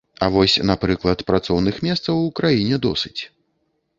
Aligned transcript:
А 0.25 0.27
вось, 0.35 0.53
напрыклад, 0.69 1.19
працоўных 1.27 1.75
месцаў 1.87 2.15
у 2.29 2.33
краіне 2.39 2.75
досыць. 2.87 3.21